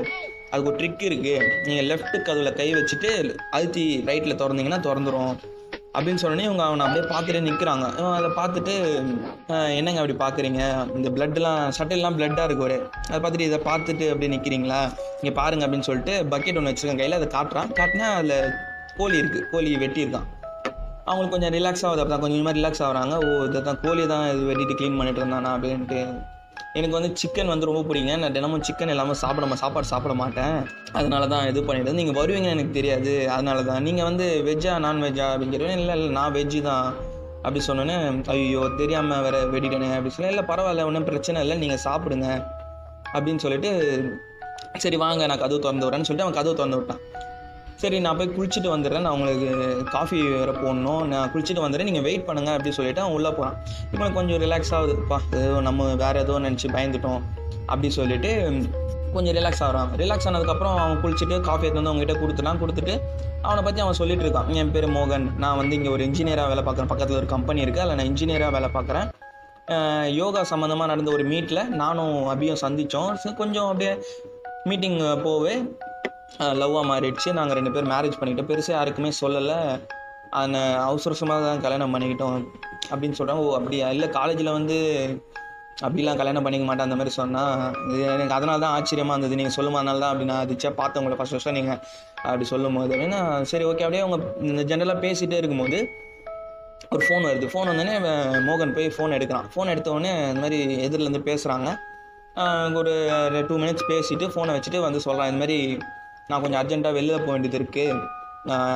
அதுக்கு 0.52 0.70
ஒரு 0.72 0.80
ட்ரிக் 0.80 1.08
இருக்குது 1.08 1.48
நீங்கள் 1.68 1.88
லெஃப்ட் 1.90 2.16
கதவில் 2.28 2.58
கை 2.60 2.70
வச்சுட்டு 2.78 3.10
அழுத்தி 3.58 3.84
ரைட்டில் 4.10 4.40
திறந்தீங்கன்னா 4.42 4.80
திறந்துடும் 4.88 5.34
அப்படின்னு 5.96 6.22
சொன்னோடனே 6.22 6.46
இவங்க 6.48 6.64
அவனை 6.68 6.84
அப்படியே 6.86 7.06
பார்த்துட்டே 7.12 7.40
நிற்கிறாங்க 7.46 7.86
இவன் 8.00 8.18
அதை 8.18 8.30
பார்த்துட்டு 8.38 8.74
என்னங்க 9.78 10.02
அப்படி 10.02 10.16
பார்க்குறீங்க? 10.22 10.62
இந்த 10.98 11.08
பிளட்லாம் 11.16 11.62
சட்டையெல்லாம் 11.78 12.18
பிளட்டாக 12.18 12.46
இருக்கு 12.50 12.66
ஒரு. 12.68 12.78
அதை 13.10 13.18
பார்த்துட்டு 13.24 13.48
இதை 13.50 13.60
பார்த்துட்டு 13.70 14.06
அப்படியே 14.12 14.32
நிற்கிறீங்களா 14.36 14.80
இங்கே 15.22 15.34
பாருங்க 15.40 15.66
அப்படின்னு 15.68 15.88
சொல்லிட்டு 15.90 16.14
பக்கெட் 16.34 16.60
ஒன்று 16.60 16.72
வச்சுருக்கேன் 16.72 17.02
கையில். 17.02 17.18
அதை 17.20 17.28
காட்டுறான். 17.38 17.72
காட்டினா 17.80 18.10
அதில் 18.20 18.38
கோழி 19.00 19.18
இருக்குது 19.22 19.48
கோழி 19.54 19.72
வெட்டியிருக்கான். 19.84 20.28
அவங்களுக்கு 21.08 21.36
கொஞ்சம் 21.36 21.56
ரிலாக்ஸ் 21.58 21.86
ஆகுது. 21.88 22.02
அப்போ 22.04 22.14
கொஞ்சம் 22.14 22.36
கொஞ்சமாக 22.36 22.58
ரிலாக்ஸ் 22.60 22.84
ஆகுறாங்க. 22.88 23.16
ஓ 23.28 23.46
இதை 23.50 23.62
தான் 23.70 23.82
கோழி 23.86 24.06
தான் 24.14 24.26
இது 24.34 24.44
வெட்டிட்டு 24.52 24.78
க்ளீன் 24.82 25.00
பண்ணிட்டு 25.00 25.22
இருந்தானா? 25.24 25.52
அப்படின்ட்டு 25.58 26.02
எனக்கு 26.80 26.96
வந்து 26.98 27.10
சிக்கன் 27.22 27.52
வந்து 27.52 27.68
ரொம்ப 27.70 27.82
பிடிங்க 27.88 28.12
நான் 28.20 28.36
தினமும் 28.36 28.64
சிக்கன் 28.68 28.92
இல்லாமல் 28.94 29.18
சாப்பிட 29.22 29.56
சாப்பாடு 29.62 29.88
சாப்பிட 29.92 30.14
மாட்டேன். 30.22 30.56
அதனால 31.00 31.24
தான் 31.34 31.48
இது 31.50 31.60
பண்ணிட்டு 31.68 31.96
நீங்கள் 32.00 32.18
வருவீங்கன்னு 32.20 32.56
எனக்கு 32.58 32.78
தெரியாது. 32.78 33.14
அதனால 33.36 33.64
தான். 33.70 33.82
நீங்கள் 33.88 34.08
வந்து 34.10 34.26
வெஜ்ஜா 34.48 34.74
நான்வெஜ்ஜா 34.86 35.26
அப்படின்னு 35.32 35.54
கேட்டோன்னே 35.56 35.76
இல்லை 35.82 35.96
இல்லை 35.98 36.10
நான் 36.20 36.36
வெஜ்ஜு 36.38 36.62
தான் 36.70 36.86
அப்படி 37.44 37.62
சொன்னோன்னே 37.68 37.98
ஐயோ 38.36 38.64
தெரியாமல் 38.82 39.24
வேறு 39.26 39.42
வெட்டிட்டேனே 39.54 39.92
அப்படி 39.98 40.14
சொன்னேன். 40.16 40.34
இல்லை 40.36 40.46
பரவாயில்ல 40.52 40.88
ஒன்றும் 40.90 41.10
பிரச்சனை 41.12 41.44
இல்லை. 41.46 41.58
நீங்கள் 41.64 41.84
சாப்பிடுங்க 41.88 42.30
அப்படின்னு 43.16 43.44
சொல்லிட்டு 43.46 43.72
சரி 44.84 44.98
வாங்க 45.06 45.28
நான் 45.32 45.44
கதவு 45.46 45.64
திறந்து 45.66 45.86
விட்றேன்னு 45.88 46.08
சொல்லிட்டு 46.10 46.28
அவன் 46.28 46.40
கதவு 46.40 46.60
திறந்து 46.60 46.80
விட்டான். 46.80 47.02
சரி 47.82 47.98
நான் 48.06 48.18
போய் 48.18 48.34
குளிச்சுட்டு 48.36 48.70
வந்துடுறேன். 48.74 49.04
நான் 49.06 49.16
உங்களுக்கு 49.18 49.50
காஃபி 49.94 50.18
வேறு 50.34 50.54
போடணும். 50.64 51.04
நான் 51.12 51.30
குளிச்சுட்டு 51.34 51.64
வந்துடுறேன். 51.64 51.90
நீங்கள் 51.90 52.06
வெயிட் 52.08 52.26
பண்ணுங்க 52.28 52.52
அப்படின்னு 52.56 52.78
சொல்லிட்டு 52.80 53.02
அவன் 53.04 53.16
உள்ளே 53.18 53.32
போகிறான் 53.38 53.56
இப்போ 53.94 54.08
கொஞ்சம் 54.18 54.40
ரிலாக்ஸ் 54.44 54.74
ஆகுதுப்பா 54.78 55.18
ஏதோ 55.42 55.58
நம்ம 55.68 55.88
வேறு 56.04 56.22
ஏதோ 56.26 56.36
நினச்சி 56.46 56.70
பயந்துட்டோம் 56.76 57.22
அப்படி 57.72 57.90
சொல்லிட்டு 58.00 58.32
கொஞ்சம் 59.16 59.36
ரிலாக்ஸ் 59.38 59.64
ஆகிறான். 59.66 59.90
ரிலாக்ஸ் 60.02 60.28
ஆனதுக்கப்புறம் 60.30 60.76
அவன் 60.84 61.00
குளிச்சுட்டு 61.04 61.38
காஃபி 61.48 61.66
எடுத்து 61.68 61.82
வந்து 61.82 61.92
அவங்ககிட்ட 61.92 62.16
கொடுத்துட்டான். 62.22 62.62
கொடுத்துட்டு 62.62 62.94
அவனை 63.48 63.62
பற்றி 63.66 63.82
அவன் 63.86 64.00
சொல்லிட்டு 64.02 64.24
இருக்கான். 64.26 64.50
என் 64.62 64.72
பேர் 64.76 64.88
மோகன். 64.98 65.26
நான் 65.44 65.58
வந்து 65.62 65.76
இங்கே 65.78 65.92
ஒரு 65.96 66.04
இன்ஜினியராக 66.08 66.50
வேலை 66.52 66.64
பார்க்குறேன். 66.68 66.92
பக்கத்தில் 66.94 67.20
ஒரு 67.22 67.30
கம்பெனி 67.36 67.64
இருக்குது 67.66 67.86
அதில் 67.86 68.00
நான் 68.00 68.12
இன்ஜினியராக 68.12 68.56
வேலை 68.58 68.70
பார்க்குறேன். 68.78 69.08
யோகா 70.22 70.42
சம்மந்தமாக 70.52 70.92
நடந்த 70.92 71.10
ஒரு 71.18 71.26
மீட்டில் 71.32 71.62
நானும் 71.82 72.16
அபியும் 72.34 72.62
சந்தித்தோம் 72.66 73.12
கொஞ்சம் 73.42 73.70
அப்படியே 73.72 73.94
மீட்டிங் 74.70 75.00
போவே 75.28 75.56
லவ்வாக 76.62 76.86
மாறிடுச்சு. 76.92 77.30
நாங்கள் 77.40 77.58
ரெண்டு 77.60 77.74
பேரும் 77.76 77.94
மேரேஜ் 77.96 78.20
பண்ணிக்கிட்டோம். 78.20 78.52
பெருசாக 78.52 78.78
யாருக்குமே 78.80 79.12
சொல்லலை. 79.24 79.60
அந்த 80.42 80.58
அவசரசமாக 80.88 81.32
அவசரமாக 81.32 81.48
தான் 81.48 81.64
கல்யாணம் 81.64 81.94
பண்ணிக்கிட்டோம் 81.94 82.38
அப்படின்னு 82.92 83.18
சொல்கிறாங்க 83.20 83.42
ஓ 83.46 83.56
அப்படியா? 83.58 83.88
இல்லை 83.96 84.08
காலேஜில் 84.18 84.56
வந்து 84.58 84.78
அப்படிலாம் 85.86 86.20
கல்யாணம் 86.20 86.46
பண்ணிக்க 86.46 86.66
மாட்டேன் 86.68 86.88
அந்த 86.88 86.98
மாதிரி 87.00 87.12
சொன்னால் 87.18 87.74
இது 87.92 88.02
எனக்கு 88.16 88.36
அதனால 88.38 88.58
தான் 88.64 88.76
ஆச்சரியமாக 88.78 89.16
இருந்தது. 89.16 89.38
நீங்கள் 89.40 89.56
சொல்லும் 89.58 89.78
அதனால 89.80 90.00
தான் 90.04 90.12
அப்படி 90.12 90.28
நான் 90.32 90.42
அதிர்ச்சியாக 90.46 90.76
பார்த்தேன் 90.80 91.02
உங்களை 91.02 91.18
ஃபஸ்ட் 91.20 91.36
ஃபஸ்ட்டாக 91.36 91.56
நீங்கள் 91.60 91.80
அப்படி 92.30 92.46
சொல்லும் 92.54 92.78
போது. 92.80 92.92
அப்படின்னா 92.96 93.22
சரி 93.52 93.66
ஓகே 93.70 93.86
அப்படியே 93.88 94.04
அவங்க 94.06 94.18
இந்த 94.52 94.64
ஜென்ரலாக 94.72 95.04
பேசிகிட்டே 95.06 95.40
இருக்கும்போது 95.42 95.80
ஒரு 96.94 97.04
ஃபோன் 97.08 97.26
வருது. 97.30 97.48
ஃபோன் 97.54 97.70
வந்தோடனே 97.72 97.96
மோகன் 98.50 98.76
போய் 98.78 98.94
ஃபோன் 98.98 99.16
எடுக்கிறான். 99.18 99.48
ஃபோன் 99.54 99.72
எடுத்தோடனே 99.74 100.12
இந்த 100.32 100.42
மாதிரி 100.46 100.60
எதிரிலேருந்து 100.88 101.24
பேசுகிறாங்க 101.30 101.70
ஒரு 102.82 102.94
டூ 103.50 103.58
மினிட்ஸ் 103.64 103.90
பேசிவிட்டு 103.94 104.28
ஃபோனை 104.36 104.54
வச்சுட்டு 104.58 104.82
வந்து 104.88 105.02
சொல்கிறான் 105.08 105.30
இந்த 105.32 105.42
மாதிரி 105.44 105.60
நான் 106.32 106.44
கொஞ்சம் 106.46 106.62
அர்ஜென்ட்டாக 106.64 106.98
வெளில 107.00 107.20
போக 107.22 107.34
வேண்டியது 107.36 107.60
இருக்குது 107.62 108.18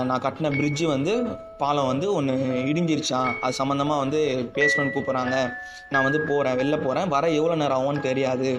நான் 0.09 0.23
கட்டின 0.23 0.49
பிரிட்ஜு 0.55 0.85
வந்து 0.93 1.13
பாலம் 1.61 1.89
வந்து 1.91 2.07
ஒன்று 2.17 2.33
இடிஞ்சிருச்சான் 2.71 3.29
அது 3.43 3.59
சம்மந்தமாக 3.59 4.01
வந்து 4.03 4.19
பேசணும்னு 4.57 4.93
கூப்பிட்றாங்க 4.95 5.35
நான் 5.93 6.05
வந்து 6.07 6.19
போகிறேன் 6.29 6.57
வெளில 6.61 6.75
போகிறேன் 6.83 7.11
வர 7.13 7.23
எவ்வளோ 7.39 7.55
நேரம் 7.61 7.77
ஆகும்னு 7.79 8.07
தெரியாது. 8.09 8.49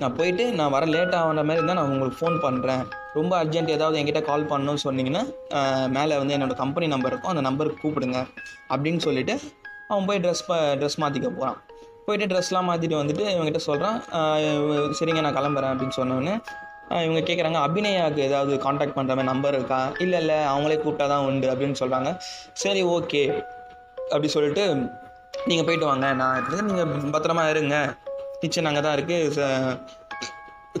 நான் 0.00 0.16
போயிட்டு 0.18 0.44
நான் 0.58 0.72
வர 0.74 0.84
லேட் 0.94 1.14
ஆகிற 1.16 1.42
மாதிரி 1.48 1.60
இருந்தால் 1.60 1.78
நான் 1.78 1.90
உங்களுக்கு 1.94 2.18
ஃபோன் 2.20 2.36
பண்ணுறேன் 2.44 2.82
ரொம்ப 3.18 3.32
அர்ஜென்ட் 3.42 3.74
ஏதாவது 3.76 3.98
என்கிட்ட 4.00 4.22
கால் 4.30 4.48
பண்ணணும்னு 4.52 4.84
சொன்னீங்கன்னா 4.86 5.22
மேலே 5.96 6.14
வந்து 6.22 6.34
என்னோடய 6.36 6.58
கம்பெனி 6.62 6.86
நம்பர் 6.94 7.12
இருக்கும். 7.12 7.32
அந்த 7.34 7.44
நம்பருக்கு 7.48 7.82
கூப்பிடுங்க. 7.84 8.20
அப்படின்னு 8.74 9.02
சொல்லிட்டு 9.06 9.36
அவன் 9.90 10.08
போய் 10.08 10.22
ட்ரெஸ் 10.24 10.44
ப 10.48 10.58
ட்ரெஸ் 10.80 11.00
மாற்றிக்க 11.02 11.30
போகிறான் 11.38 11.58
போயிட்டு 12.06 12.28
ட்ரெஸ்லாம் 12.32 12.68
மாற்றிட்டு 12.70 13.00
வந்துட்டு 13.00 13.24
இவங்ககிட்ட 13.32 13.62
சொல்கிறான் 13.68 13.98
சரிங்க 14.98 15.22
நான் 15.26 15.38
கிளம்புறேன் 15.38 15.72
அப்படின்னு 15.72 15.98
சொன்னோடனே 16.00 16.34
இவங்க 17.04 17.20
கேட்குறாங்க 17.28 17.58
அபிநயாவுக்கு 17.66 18.22
ஏதாவது 18.28 18.58
காண்டாக்ட் 18.64 18.96
பண்ணுற 18.96 19.14
மாதிரி 19.16 19.30
நம்பர் 19.32 19.56
இருக்கா? 19.58 19.80
இல்லை 20.04 20.18
இல்லை 20.22 20.38
அவங்களே 20.52 20.78
கூப்பிட்டா 20.84 21.06
தான் 21.12 21.26
உண்டு 21.28 21.48
அப்படின்னு 21.52 21.80
சொல்கிறாங்க 21.82 22.10
சரி 22.62 22.82
ஓகே 22.96 23.22
அப்படி 24.12 24.28
சொல்லிட்டு 24.36 24.64
நீங்கள் 25.50 25.66
போயிட்டு 25.66 25.86
வாங்க. 25.90 26.06
நான் 26.20 26.36
இருக்குது 26.38 26.66
நீங்கள் 26.68 27.10
பத்திரமா 27.14 27.44
இருங்க. 27.54 27.76
கிச்சன் 28.40 28.68
அங்கே 28.70 28.82
தான் 28.86 28.96
இருக்குது 28.98 29.46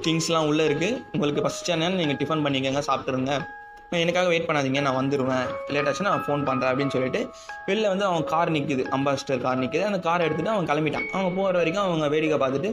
திங்ஸ்லாம் 0.04 0.46
உள்ளே 0.50 0.64
இருக்குது 0.68 1.00
உங்களுக்கு 1.14 1.42
பசிச்சானு 1.46 1.88
நீங்கள் 2.00 2.18
டிஃபன் 2.20 2.44
பண்ணிக்கோங்க 2.44 2.82
சாப்பிட்ருங்க 2.86 3.34
எனக்காக 4.04 4.28
வெயிட் 4.32 4.46
பண்ணாதீங்க 4.48 4.80
நான் 4.84 4.98
வந்துடுவேன் 5.00 5.48
லேட் 5.74 5.88
ஆச்சுன்னா 5.88 6.12
நான் 6.14 6.24
ஃபோன் 6.26 6.46
பண்ணுறேன் 6.48 6.70
அப்படின்னு 6.72 6.94
சொல்லிட்டு 6.94 7.20
வெளில 7.66 7.88
வந்து 7.92 8.06
அவன் 8.10 8.24
கார் 8.32 8.52
நிற்குது 8.56 8.84
அம்பாசிடர் 8.96 9.42
கார் 9.46 9.60
நிற்குது 9.62 9.84
அந்த 9.88 9.98
காரை 10.06 10.22
எடுத்துகிட்டு 10.26 10.54
அவன் 10.54 10.68
கிளம்பிட்டான். 10.70 11.08
அவங்க 11.12 11.30
போகிற 11.38 11.58
வரைக்கும் 11.58 11.84
அவங்க 11.86 12.08
வேடிக்கை 12.14 12.38
பார்த்துட்டு 12.44 12.70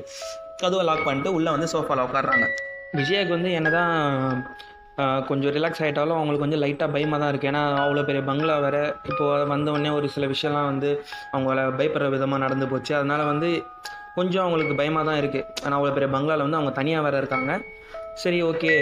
கதவை 0.63 0.86
லாக் 0.89 1.08
பண்ணிட்டு 1.08 1.34
உள்ளே 1.34 1.50
வந்து 1.55 1.67
சோஃபாவில் 1.74 2.05
உட்காடுறாங்க 2.08 2.48
விஜயாக்கு 2.98 3.31
வந்து 3.36 3.50
என்ன 3.58 3.69
தான் 3.69 3.91
கொஞ்சம் 5.27 5.53
ரிலாக்ஸ் 5.55 5.81
ஆகிட்டாலும் 5.84 6.17
அவங்களுக்கு 6.17 6.43
கொஞ்சம் 6.46 6.62
லைட்டாக 6.63 6.93
பயமாக 6.96 7.19
தான் 7.22 7.31
இருக்குது 7.31 7.50
ஏன்னா 7.51 7.62
அவ்வளோ 7.84 8.01
பெரிய 8.08 8.22
பங்களா 8.29 8.55
வேறு 8.65 8.81
இப்போது 9.10 9.50
வந்தவுடனே 9.51 9.89
ஒரு 9.98 10.08
சில 10.15 10.27
விஷயம்லாம் 10.31 10.69
வந்து 10.72 10.89
அவங்கள 11.34 11.67
பயப்படுற 11.79 12.08
விதமாக 12.15 12.43
நடந்து 12.46 12.67
போச்சு. 12.72 12.93
அதனால் 13.00 13.29
வந்து 13.31 13.50
கொஞ்சம் 14.17 14.43
அவங்களுக்கு 14.46 14.75
பயமாக 14.81 15.05
தான் 15.10 15.19
இருக்குது 15.22 15.46
ஆனால் 15.63 15.77
அவ்வளோ 15.79 15.93
பெரிய 15.98 16.10
பங்களாவில் 16.15 16.46
வந்து 16.48 16.60
அவங்க 16.60 16.74
தனியாக 16.79 17.05
வேறு 17.08 17.22
இருக்காங்க. 17.22 17.53
சரி 18.24 18.39
ஓகே 18.50 18.74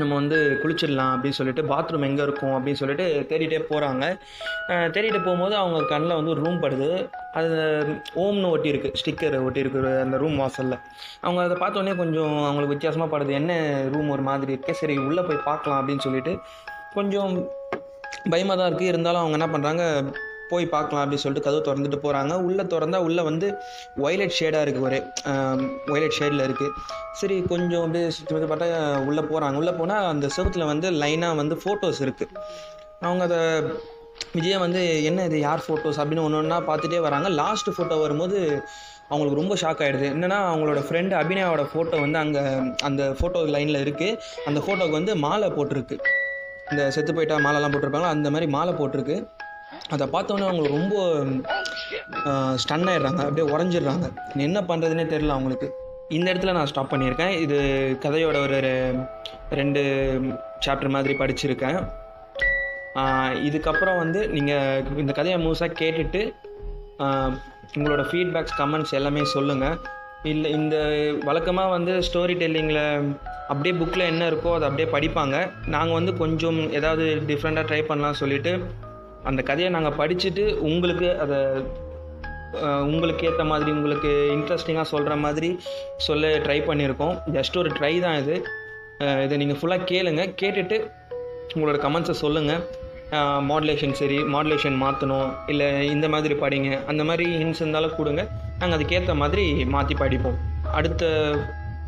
நம்ம 0.00 0.12
வந்து 0.18 0.36
குளிச்சிடலாம் 0.62 1.12
அப்படின்னு 1.14 1.38
சொல்லிட்டு 1.38 1.62
பாத்ரூம் 1.70 2.06
எங்கே 2.08 2.22
இருக்கும் 2.26 2.54
அப்படின்னு 2.56 2.80
சொல்லிட்டு 2.80 3.06
தேடிட்டே 3.30 3.58
போகிறாங்க 3.70 4.04
தேடிட்டு 4.94 5.18
போகும்போது 5.26 5.54
அவங்க 5.60 5.78
கண்ணில் 5.90 6.16
வந்து 6.18 6.32
ஒரு 6.34 6.42
ரூம் 6.44 6.62
படுது. 6.64 6.88
அது 7.38 7.50
ஓம்னு 8.22 8.52
ஒட்டியிருக்கு 8.54 8.92
ஸ்டிக்கர் 9.00 9.36
ஒட்டியிருக்கு 9.46 9.82
அந்த 10.04 10.18
ரூம் 10.22 10.40
வாசலில். 10.42 10.78
அவங்க 11.24 11.40
அதை 11.46 11.56
பார்த்தோன்னே 11.62 11.94
கொஞ்சம் 12.02 12.34
அவங்களுக்கு 12.48 12.74
வித்தியாசமாக 12.74 13.12
படுது. 13.14 13.32
என்ன 13.40 13.60
ரூம் 13.94 14.12
ஒரு 14.16 14.24
மாதிரி 14.30 14.52
இருக்கே? 14.54 14.74
சரி 14.82 14.96
உள்ளே 15.08 15.24
போய் 15.28 15.46
பார்க்கலாம் 15.50 15.80
அப்படின்னு 15.80 16.06
சொல்லிட்டு 16.08 16.34
கொஞ்சம் 16.98 17.32
பயமாக 18.32 18.56
தான் 18.58 18.70
இருக்குது 18.70 18.92
இருந்தாலும் 18.94 19.22
அவங்க 19.22 19.38
என்ன 19.38 19.50
பண்ணுறாங்க 19.54 19.84
போய் 20.50 20.66
பார்க்கலாம் 20.74 21.02
அப்படின்னு 21.04 21.24
சொல்லிட்டு 21.24 21.46
கதவு 21.46 21.66
திறந்துட்டு 21.68 21.98
போகிறாங்க 22.04 22.34
உள்ளே 22.48 22.64
திறந்தா 22.72 22.98
உள்ளே 23.08 23.22
வந்து 23.30 23.48
ஒய்லெட் 24.06 24.36
ஷேடாக 24.38 24.64
இருக்குது 24.64 24.86
ஒரே 24.88 25.00
ஒய்லெட் 25.94 26.18
ஷேடில் 26.18 26.44
இருக்குது 26.48 26.74
சரி 27.20 27.38
கொஞ்சம் 27.52 27.82
அப்படியே 27.84 28.10
சுற்றி 28.18 28.36
வந்து 28.36 28.50
பார்த்தா 28.52 28.68
உள்ளே 29.08 29.24
போகிறாங்க 29.30 29.56
உள்ளே 29.62 29.74
போனால் 29.80 30.10
அந்த 30.12 30.28
செவத்தில் 30.36 30.70
வந்து 30.72 30.90
லைனாக 31.02 31.40
வந்து 31.42 31.56
ஃபோட்டோஸ் 31.64 32.00
இருக்குது 32.06 32.34
அவங்க 33.08 33.24
அதை 33.28 33.40
விஜயா 34.36 34.58
வந்து 34.64 34.80
என்ன 35.08 35.20
இது? 35.28 35.36
யார் 35.46 35.62
ஃபோட்டோஸ் 35.66 35.98
அப்படின்னு 36.00 36.24
ஒன்று 36.26 36.38
ஒன்றா 36.40 36.58
பார்த்துட்டே 36.68 36.98
வராங்க. 37.06 37.28
லாஸ்ட் 37.40 37.70
ஃபோட்டோ 37.76 37.96
வரும்போது 38.02 38.38
அவங்களுக்கு 39.10 39.40
ரொம்ப 39.40 39.54
ஷாக் 39.62 39.82
ஆகிடுது 39.84 40.06
என்னென்னா 40.14 40.38
அவங்களோட 40.50 40.80
ஃப்ரெண்டு 40.86 41.14
அபிநயாவோட 41.20 41.62
ஃபோட்டோ 41.70 41.96
வந்து 42.04 42.18
அங்கே 42.22 42.42
அந்த 42.88 43.02
ஃபோட்டோ 43.18 43.40
லைனில் 43.54 43.80
இருக்குது 43.84 44.18
அந்த 44.48 44.58
ஃபோட்டோவுக்கு 44.64 44.98
வந்து 45.00 45.14
மாலை 45.24 45.48
போட்டிருக்கு. 45.56 45.96
இந்த 46.72 46.82
செத்து 46.96 47.14
போயிட்டா 47.16 47.38
மாலைலாம் 47.46 47.72
போட்டிருப்பாங்களா? 47.74 48.14
அந்த 48.16 48.30
மாதிரி 48.30 48.48
மாலை 48.56 48.74
போட்டிருக்கு. 48.80 49.16
அதை 49.94 50.06
பார்த்தோன்னே 50.12 50.48
அவங்க 50.48 50.68
ரொம்ப 50.76 50.94
ஸ்டன் 52.62 52.88
ஆயிடுறாங்க. 52.90 53.22
அப்படியே 53.28 53.46
உறைஞ்சிடுறாங்க. 53.54 54.06
என்ன 54.48 54.60
பண்ணுறதுனே 54.68 55.04
தெரில 55.14 55.34
அவங்களுக்கு. 55.36 55.68
இந்த 56.16 56.26
இடத்துல 56.32 56.52
நான் 56.56 56.70
ஸ்டாப் 56.70 56.92
பண்ணியிருக்கேன். 56.92 57.34
இது 57.44 57.58
கதையோட 58.04 58.36
ஒரு 58.46 58.58
ரெண்டு 59.60 59.82
சாப்டர் 60.66 60.94
மாதிரி 60.96 61.14
படிச்சிருக்கேன். 61.20 61.80
இதுக்கப்புறம் 63.48 64.00
வந்து 64.02 64.20
நீங்கள் 64.36 64.98
இந்த 65.02 65.12
கதையை 65.18 65.36
முழுசாக 65.44 65.76
கேட்டுட்டு 65.82 66.22
உங்களோட 67.76 68.02
ஃபீட்பேக்ஸ் 68.10 68.56
கமெண்ட்ஸ் 68.60 68.96
எல்லாமே 68.98 69.22
சொல்லுங்கள் 69.34 69.78
இல்லை 70.30 70.48
இந்த 70.58 70.76
வழக்கமாக 71.28 71.74
வந்து 71.74 71.92
ஸ்டோரி 72.08 72.34
டெல்லிங்கில் 72.42 72.82
அப்படியே 73.48 73.74
புக்கில் 73.78 74.10
என்ன 74.10 74.28
இருக்கோ 74.30 74.50
அதை 74.56 74.66
அப்படியே 74.68 74.88
படிப்பாங்க. 74.96 75.36
நாங்கள் 75.74 75.98
வந்து 75.98 76.12
கொஞ்சம் 76.22 76.60
ஏதாவது 76.78 77.06
டிஃப்ரெண்ட்டாக 77.30 77.68
ட்ரை 77.70 77.82
பண்ணலாம் 77.88 78.20
சொல்லிவிட்டு 78.22 78.52
அந்த 79.30 79.40
கதையை 79.48 79.70
நாங்கள் 79.76 79.98
படிச்சுட்டு 80.00 80.44
உங்களுக்கு 80.68 81.08
அதை 81.24 81.38
உங்களுக்கு 82.94 83.22
ஏற்ற 83.28 83.44
மாதிரி 83.50 83.70
உங்களுக்கு 83.76 84.10
இன்ட்ரெஸ்டிங்காக 84.36 84.86
சொல்கிற 84.92 85.14
மாதிரி 85.24 85.48
சொல்ல 86.06 86.32
ட்ரை 86.46 86.56
பண்ணியிருக்கோம். 86.68 87.14
ஜஸ்ட் 87.36 87.56
ஒரு 87.60 87.70
ட்ரை 87.78 87.92
தான் 88.06 88.18
இது. 88.22 88.36
இதை 89.24 89.36
நீங்கள் 89.42 89.58
ஃபுல்லாக 89.60 89.88
கேளுங்க. 89.92 90.24
கேட்டுட்டு 90.40 90.78
உங்களோட 91.54 91.78
கமெண்ட்ஸை 91.86 92.16
சொல்லுங்கள் 92.24 92.62
மாடுலேஷன் 93.48 93.96
சரி 94.00 94.18
மாடுலேஷன் 94.34 94.76
மாற்றணும் 94.84 95.30
இல்லை 95.52 95.66
இந்த 95.94 96.06
மாதிரி 96.14 96.34
படிங்க 96.44 96.70
அந்த 96.92 97.02
மாதிரி 97.08 97.24
ஹின்ஸ் 97.40 97.62
இருந்தாலும் 97.62 97.96
கொடுங்க. 97.98 98.22
நாங்கள் 98.60 98.76
அதுக்கேற்ற 98.78 99.14
மாதிரி 99.22 99.44
மாற்றி 99.74 99.96
படிப்போம். 100.02 100.38
அடுத்த 100.78 101.04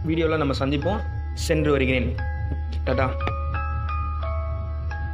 வீடியோவில் 0.08 0.42
நம்ம 0.42 0.56
சந்திப்போம். 0.62 1.00
சென்று 1.46 1.70
வருகிறேன். 1.76 2.10
டாட்டா 2.88 3.06